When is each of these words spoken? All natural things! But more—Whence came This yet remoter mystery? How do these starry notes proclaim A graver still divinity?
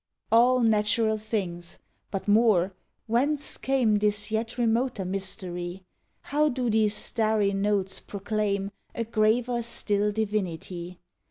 All 0.31 0.61
natural 0.61 1.19
things! 1.19 1.77
But 2.09 2.27
more—Whence 2.27 3.57
came 3.57 3.97
This 3.97 4.31
yet 4.31 4.57
remoter 4.57 5.05
mystery? 5.05 5.83
How 6.21 6.49
do 6.49 6.71
these 6.71 6.95
starry 6.95 7.53
notes 7.53 7.99
proclaim 7.99 8.71
A 8.95 9.03
graver 9.03 9.61
still 9.61 10.11
divinity? 10.11 10.97